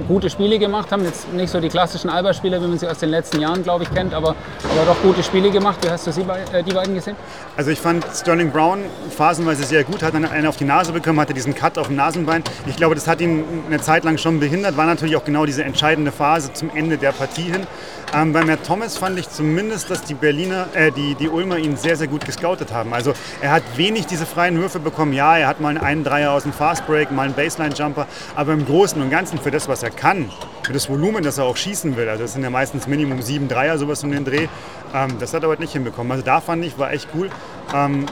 [0.06, 1.04] gute Spiele gemacht haben.
[1.04, 3.92] Jetzt nicht so die klassischen Alba-Spieler, wie man sie aus den letzten Jahren, glaube ich,
[3.92, 5.78] kennt, aber, aber doch gute Spiele gemacht.
[5.82, 6.22] Wie hast du sie,
[6.52, 7.16] äh, die beiden gesehen?
[7.56, 8.80] Also ich fand Sterling Brown
[9.16, 11.96] phasenweise sehr gut, hat dann einen auf die Nase bekommen, hatte diesen Cut auf dem
[11.96, 12.42] Nasenbein.
[12.66, 15.64] Ich glaube, das hat ihn eine Zeit lang schon behindert, war natürlich auch genau diese
[15.64, 17.66] entscheidende Phase zum Ende der Partie hin.
[18.14, 21.76] Ähm, bei Matt Thomas fand ich zumindest, dass die Berliner, äh, die, die Ulmer ihn
[21.76, 22.94] sehr, sehr gut gescoutet haben.
[22.94, 25.12] Also er hat wenig diese freien Würfe bekommen.
[25.12, 29.00] Ja, er hat mal einen Dreier aus dem Fastbreak, mal einen Baseline-Jumper, aber im Großen
[29.02, 30.30] und Ganzen für das, was er kann,
[30.62, 33.48] für das Volumen, das er auch schießen will, also das sind ja meistens Minimum sieben
[33.48, 34.48] Dreier, sowas um den Dreh,
[34.94, 36.12] ähm, das hat er heute nicht hinbekommen.
[36.12, 37.30] Also da fand ich, war echt cool.
[37.74, 38.06] Ähm,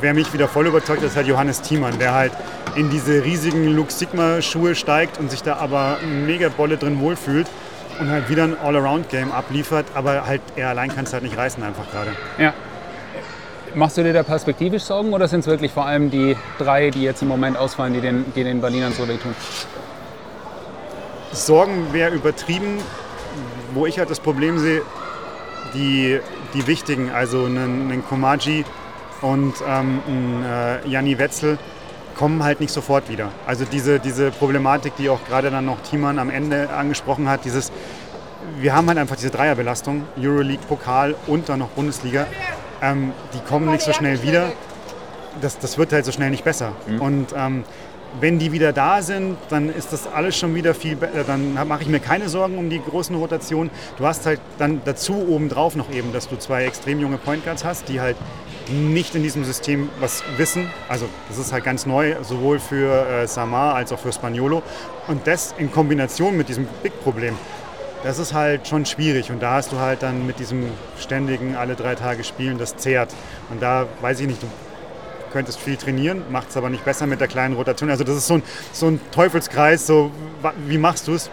[0.00, 2.32] wer mich wieder voll überzeugt, ist halt Johannes Thiemann, der halt
[2.76, 7.46] in diese riesigen Lux Sigma Schuhe steigt und sich da aber mega Bolle drin wohlfühlt
[8.00, 11.62] und halt wieder ein All-Around-Game abliefert, aber halt er allein kann es halt nicht reißen
[11.62, 12.10] einfach gerade.
[12.38, 12.52] Ja.
[13.74, 17.02] Machst du dir da perspektivisch Sorgen oder sind es wirklich vor allem die drei, die
[17.02, 19.34] jetzt im Moment ausfallen, die den, die den Berlinern so wehtun?
[21.34, 22.78] Sorgen wäre übertrieben.
[23.72, 24.82] Wo ich halt das Problem sehe,
[25.74, 26.20] die,
[26.54, 28.64] die wichtigen, also einen, einen Komaji
[29.20, 31.58] und ähm, einen äh, Janni Wetzel,
[32.14, 33.30] kommen halt nicht sofort wieder.
[33.46, 37.72] Also diese, diese Problematik, die auch gerade dann noch Thiemann am Ende angesprochen hat, dieses,
[38.58, 42.26] wir haben halt einfach diese Dreierbelastung, Euroleague, Pokal und dann noch Bundesliga,
[42.80, 44.52] ähm, die kommen nicht so schnell wieder.
[45.40, 46.72] Das, das wird halt so schnell nicht besser.
[46.86, 47.00] Mhm.
[47.00, 47.64] Und ähm,
[48.20, 51.24] wenn die wieder da sind, dann ist das alles schon wieder viel besser.
[51.24, 53.70] Dann mache ich mir keine Sorgen um die großen Rotationen.
[53.98, 57.64] Du hast halt dann dazu obendrauf noch eben, dass du zwei extrem junge Point Guards
[57.64, 58.16] hast, die halt
[58.70, 60.70] nicht in diesem System was wissen.
[60.88, 64.62] Also das ist halt ganz neu, sowohl für äh, Samar als auch für Spaniolo.
[65.08, 67.36] Und das in Kombination mit diesem Big-Problem,
[68.04, 69.30] das ist halt schon schwierig.
[69.30, 70.66] Und da hast du halt dann mit diesem
[70.98, 73.14] ständigen alle drei Tage Spielen, das zehrt.
[73.50, 74.46] Und da weiß ich nicht, du
[75.34, 77.90] könntest viel trainieren, macht es aber nicht besser mit der kleinen Rotation.
[77.90, 80.10] Also das ist so ein, so ein Teufelskreis, so
[80.66, 81.30] wie machst du es?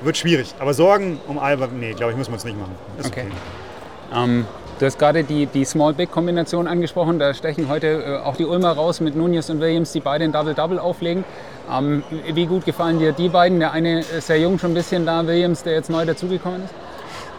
[0.00, 0.54] Wird schwierig.
[0.58, 2.74] Aber Sorgen um Alba, nee, glaube ich, muss man es nicht machen.
[2.98, 3.26] Ist okay.
[3.26, 4.18] okay.
[4.18, 4.46] Um ähm,
[4.80, 7.18] Du hast gerade die, die Small-Big-Kombination angesprochen.
[7.18, 10.32] Da stechen heute äh, auch die Ulmer raus mit Nunez und Williams, die beide ein
[10.32, 11.22] Double-Double auflegen.
[11.70, 13.60] Ähm, wie gut gefallen dir die beiden?
[13.60, 16.72] Der eine ist sehr jung schon ein bisschen da, Williams, der jetzt neu dazugekommen ist.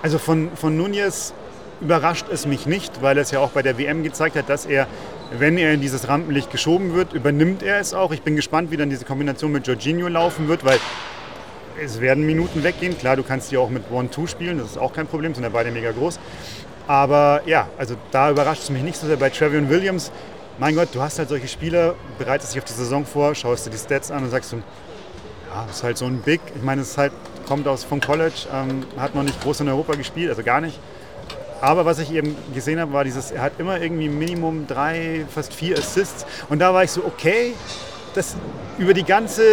[0.03, 1.33] Also von, von Nunez
[1.81, 4.67] überrascht es mich nicht, weil er es ja auch bei der WM gezeigt hat, dass
[4.67, 4.85] er,
[5.37, 8.11] wenn er in dieses Rampenlicht geschoben wird, übernimmt er es auch.
[8.11, 10.79] Ich bin gespannt, wie dann diese Kombination mit Jorginho laufen wird, weil
[11.81, 12.97] es werden Minuten weggehen.
[12.97, 15.49] Klar, du kannst die auch mit One-Two spielen, das ist auch kein Problem, sind ja
[15.49, 16.19] beide mega groß.
[16.87, 20.11] Aber ja, also da überrascht es mich nicht so sehr bei Trevion Williams.
[20.59, 23.71] Mein Gott, du hast halt solche Spieler, bereitest dich auf die Saison vor, schaust dir
[23.71, 26.41] die Stats an und sagst du, ja, das ist halt so ein Big.
[26.55, 27.13] Ich meine, es halt,
[27.47, 30.79] kommt aus vom College, ähm, hat noch nicht groß in Europa gespielt, also gar nicht.
[31.61, 35.53] Aber was ich eben gesehen habe, war dieses, er hat immer irgendwie Minimum drei, fast
[35.53, 36.25] vier Assists.
[36.49, 37.53] Und da war ich so, okay,
[38.15, 38.35] das
[38.77, 39.43] über die ganze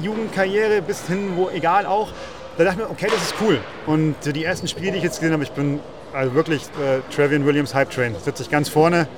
[0.00, 2.12] Jugendkarriere bis hin, wo egal auch,
[2.56, 3.58] da dachte ich mir, okay, das ist cool.
[3.86, 5.80] Und die ersten Spiele, die ich jetzt gesehen habe, ich bin
[6.12, 8.14] also wirklich äh, Travian Williams Hype Train.
[8.24, 9.08] Sitze ich ganz vorne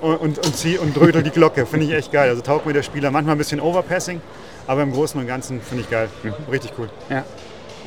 [0.00, 1.64] und, und, und zieh und drödel die Glocke.
[1.64, 2.28] Finde ich echt geil.
[2.28, 3.10] Also taugt mir der Spieler.
[3.10, 4.20] Manchmal ein bisschen Overpassing,
[4.66, 6.08] aber im Großen und Ganzen finde ich geil.
[6.22, 6.34] Mhm.
[6.50, 6.90] Richtig cool.
[7.08, 7.24] Ja.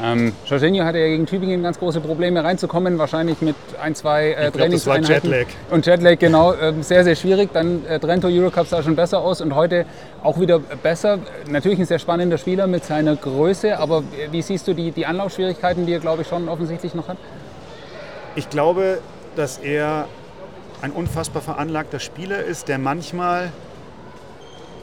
[0.02, 4.52] Ähm, Jorginho hatte ja gegen Tübingen ganz große Probleme reinzukommen, wahrscheinlich mit ein, zwei äh,
[4.52, 5.32] Trainingseinheiten.
[5.32, 5.54] Jetlag.
[5.72, 7.52] Und Jetlag, genau, äh, sehr, sehr schwierig.
[7.54, 9.86] Dann äh, Trento Eurocup sah schon besser aus und heute
[10.22, 11.20] auch wieder besser.
[11.50, 15.86] Natürlich ein sehr spannender Spieler mit seiner Größe, aber wie siehst du die, die Anlaufschwierigkeiten,
[15.86, 17.18] die er, glaube ich, schon offensichtlich noch hat?
[18.36, 19.00] Ich glaube,
[19.38, 20.08] dass er
[20.82, 23.52] ein unfassbar veranlagter Spieler ist, der manchmal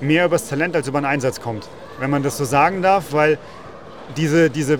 [0.01, 1.69] mehr übers Talent als über den Einsatz kommt,
[2.01, 3.39] wenn man das so sagen darf, weil
[4.17, 4.79] diese, diese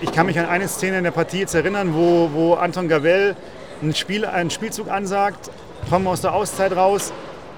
[0.00, 3.36] ich kann mich an eine Szene in der Partie jetzt erinnern, wo, wo Anton Gavell
[3.82, 5.50] ein Spiel, einen Spielzug ansagt,
[5.88, 7.12] kommen aus der Auszeit raus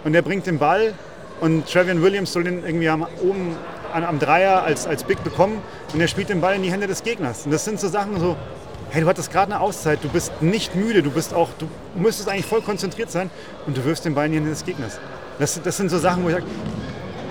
[0.04, 0.94] und er bringt den Ball
[1.40, 3.56] und Trevian Williams soll den irgendwie oben
[3.92, 5.62] an, am Dreier als, als Big bekommen
[5.92, 7.46] und er spielt den Ball in die Hände des Gegners.
[7.46, 8.36] Und das sind so Sachen so,
[8.90, 12.28] hey, du hattest gerade eine Auszeit, du bist nicht müde, du bist auch, du müsstest
[12.28, 13.30] eigentlich voll konzentriert sein
[13.66, 15.00] und du wirfst den Ball in die Hände des Gegners.
[15.38, 16.46] Das, das sind so Sachen, wo ich sage,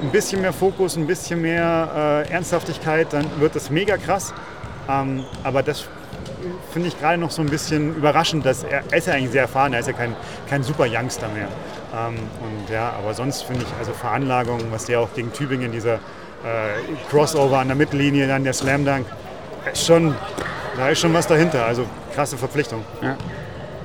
[0.02, 4.34] ein bisschen mehr Fokus, ein bisschen mehr äh, Ernsthaftigkeit, dann wird das mega krass.
[4.90, 5.86] Ähm, aber das
[6.72, 9.44] finde ich gerade noch so ein bisschen überraschend, dass er, er ist ja eigentlich sehr
[9.44, 10.16] erfahren, er ist ja kein,
[10.50, 11.48] kein super Youngster mehr.
[11.94, 15.96] Ähm, und ja, aber sonst finde ich, also Veranlagung, was der auch gegen Tübingen, dieser
[15.96, 15.98] äh,
[17.10, 19.06] Crossover an der Mittellinie, dann der Slam Dunk,
[19.72, 20.16] ist schon,
[20.78, 21.66] da ist schon was dahinter.
[21.66, 22.84] Also krasse Verpflichtung.
[23.02, 23.18] Ja.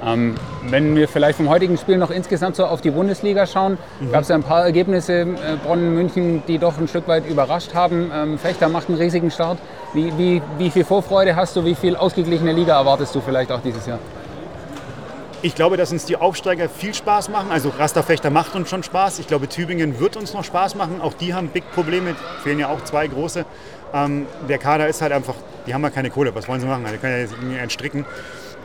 [0.05, 0.35] Ähm,
[0.65, 4.13] wenn wir vielleicht vom heutigen Spiel noch insgesamt so auf die Bundesliga schauen, mhm.
[4.13, 5.27] gab es ja ein paar Ergebnisse, äh,
[5.65, 8.11] Bonn, München, die doch ein Stück weit überrascht haben.
[8.15, 9.59] Ähm, Fechter macht einen riesigen Start.
[9.95, 13.61] Wie, wie, wie viel Vorfreude hast du, wie viel ausgeglichene Liga erwartest du vielleicht auch
[13.61, 14.01] dieses Jahr?
[15.41, 17.53] Ich glaube, dass uns die Aufsteiger viel Spaß machen.
[17.53, 19.21] Also Rasterfechter macht uns schon Spaß.
[19.21, 21.01] Ich glaube, Tübingen wird uns noch Spaß machen.
[21.01, 22.17] Auch die haben Big Probleme.
[22.43, 23.45] Fehlen ja auch zwei große.
[23.93, 25.35] Ähm, der Kader ist halt einfach,
[25.67, 26.35] die haben ja keine Kohle.
[26.35, 26.85] Was wollen sie machen?
[26.91, 28.05] Die können ja jetzt irgendwie entstricken.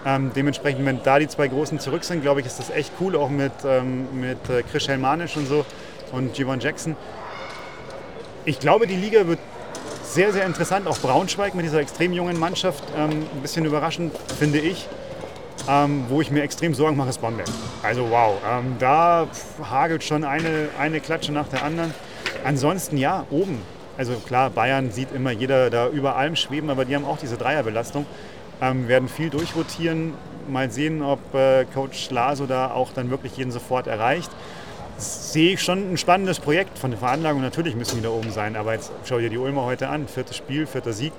[0.05, 3.15] Ähm, dementsprechend, wenn da die zwei Großen zurück sind, glaube ich, ist das echt cool,
[3.17, 5.65] auch mit, ähm, mit äh, Chris Helmanisch und so
[6.11, 6.95] und Javon Jackson.
[8.45, 9.39] Ich glaube, die Liga wird
[10.09, 10.87] sehr, sehr interessant.
[10.87, 12.83] Auch Braunschweig mit dieser extrem jungen Mannschaft.
[12.97, 14.87] Ähm, ein bisschen überraschend, finde ich.
[15.69, 17.47] Ähm, wo ich mir extrem Sorgen mache, ist Bamberg.
[17.83, 19.27] Also wow, ähm, da
[19.69, 21.93] hagelt schon eine, eine Klatsche nach der anderen.
[22.43, 23.61] Ansonsten ja, oben.
[23.97, 27.37] Also klar, Bayern sieht immer jeder da über allem schweben, aber die haben auch diese
[27.37, 28.05] Dreierbelastung.
[28.61, 30.13] Ähm, werden viel durchrotieren.
[30.47, 34.31] Mal sehen, ob äh, Coach Laso da auch dann wirklich jeden sofort erreicht.
[34.99, 37.41] Sehe ich schon ein spannendes Projekt von der Veranlagung.
[37.41, 40.09] Natürlich müssen die da oben sein, aber jetzt schau dir die Ulmer heute an.
[40.09, 41.13] Viertes Spiel, vierter Sieg.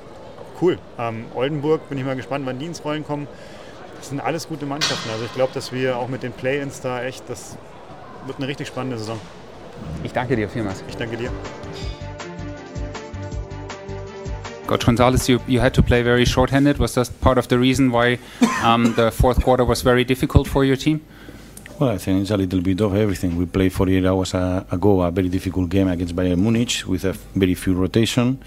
[0.61, 0.79] Cool.
[0.99, 3.27] Ähm, Oldenburg bin ich mal gespannt, wann die ins Rollen kommen.
[3.97, 5.09] Das sind alles gute Mannschaften.
[5.11, 7.57] Also ich glaube, dass wir auch mit den Play-ins da echt, das
[8.27, 9.19] wird eine richtig spannende Saison.
[10.05, 10.85] Ich danke dir vielmals.
[10.87, 11.31] Ich danke dir.
[14.67, 16.79] Coach Gonzalez, you, you had to play very short-handed.
[16.79, 18.19] Was that part of the reason why
[18.63, 21.01] um, the fourth quarter was very difficult for your team?
[21.81, 23.39] Well, I think it's a little bit of everything.
[23.39, 27.55] We played 48 hours ago a very difficult game against Bayern Munich with a very
[27.55, 28.39] few rotation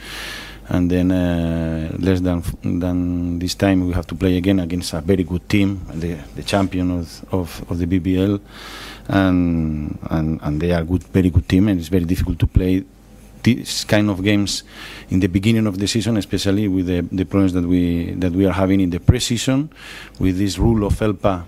[0.70, 5.02] and then uh, less than than this time we have to play again against a
[5.02, 8.40] very good team, the, the champion of, of, of the BBL,
[9.08, 12.84] and, and and they are good, very good team, and it's very difficult to play
[13.44, 14.64] this kind of games
[15.10, 18.46] in the beginning of the season, especially with the, the problems that we that we
[18.46, 19.70] are having in the pre-season,
[20.20, 21.46] with this rule of ELPA.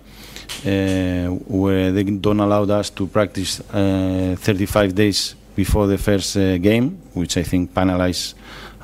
[0.66, 6.58] Uh, where they don't allow us to practice uh, 35 days before the first uh,
[6.58, 8.36] game, which I think penalize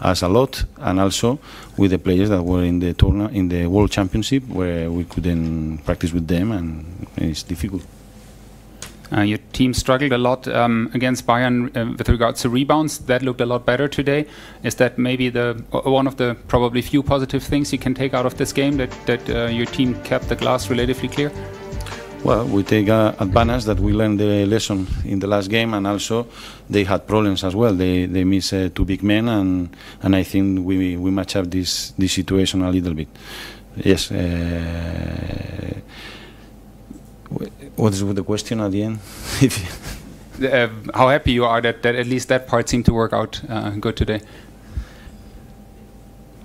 [0.01, 1.39] us a lot, and also
[1.77, 5.79] with the players that were in the tournament, in the World Championship, where we couldn't
[5.79, 7.83] practice with them, and it's difficult.
[9.11, 12.99] Uh, your team struggled a lot um, against Bayern uh, with regards to rebounds.
[12.99, 14.25] That looked a lot better today.
[14.63, 18.25] Is that maybe the one of the probably few positive things you can take out
[18.25, 21.31] of this game that that uh, your team kept the glass relatively clear?
[22.23, 25.87] Well, we take uh, advantage that we learned the lesson in the last game, and
[25.87, 26.27] also
[26.69, 27.73] they had problems as well.
[27.73, 31.49] They they miss uh, two big men, and and I think we we match up
[31.49, 33.07] this this situation a little bit.
[33.75, 34.11] Yes.
[34.11, 35.81] Uh,
[37.81, 38.99] what is the question at the end?
[40.53, 43.41] uh, how happy you are that, that at least that part seemed to work out
[43.49, 44.21] uh, good today.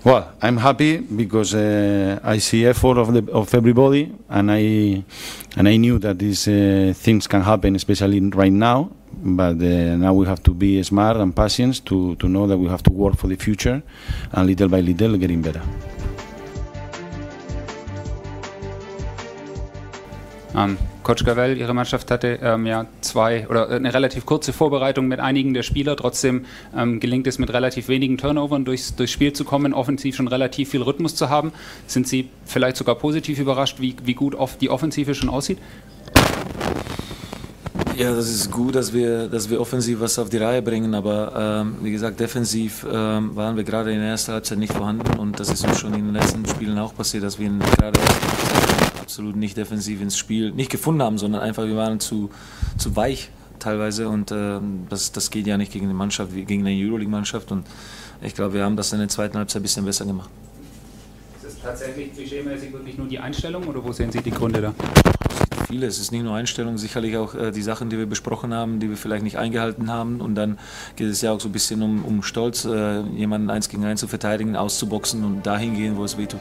[0.03, 5.03] Well, I'm happy because uh, I see effort of the of everybody, and I
[5.57, 8.91] and I knew that these uh, things can happen, especially right now.
[9.13, 12.69] But uh, now we have to be smart and patient to to know that we
[12.69, 13.83] have to work for the future,
[14.33, 15.63] and little by little getting better.
[20.57, 25.21] Um, Coach Gavel, Ihre Mannschaft hatte ähm, ja zwei oder eine relativ kurze Vorbereitung mit
[25.21, 25.97] einigen der Spieler.
[25.97, 30.29] Trotzdem ähm, gelingt es mit relativ wenigen Turnovern durchs, durchs Spiel zu kommen, offensiv schon
[30.29, 31.53] relativ viel Rhythmus zu haben.
[31.87, 35.59] Sind Sie vielleicht sogar positiv überrascht, wie, wie gut oft die Offensive schon aussieht?
[37.99, 41.65] Ja, das ist gut, dass wir, dass wir offensiv was auf die Reihe bringen, aber
[41.65, 45.39] ähm, wie gesagt, defensiv ähm, waren wir gerade in der ersten Halbzeit nicht vorhanden und
[45.39, 47.99] das ist uns schon in den letzten Spielen auch passiert, dass wir gerade
[49.07, 52.29] absolut nicht defensiv ins Spiel nicht gefunden haben, sondern einfach wir waren zu,
[52.77, 54.59] zu weich teilweise und äh,
[54.89, 57.65] das, das geht ja nicht gegen eine Mannschaft, wie gegen eine Euroleague-Mannschaft und
[58.21, 60.29] ich glaube, wir haben das in der zweiten Halbzeit ein bisschen besser gemacht.
[61.41, 64.75] Ist es tatsächlich klischeemäßig wirklich nur die Einstellung oder wo sehen Sie die Gründe da?
[65.69, 65.87] Viele.
[65.87, 68.89] Es ist nicht nur Einstellung, sicherlich auch äh, die Sachen, die wir besprochen haben, die
[68.89, 70.21] wir vielleicht nicht eingehalten haben.
[70.21, 70.59] Und dann
[70.97, 74.01] geht es ja auch so ein bisschen um, um Stolz, äh, jemanden eins gegen eins
[74.01, 76.41] zu verteidigen, auszuboxen und dahin gehen, wo es wehtut.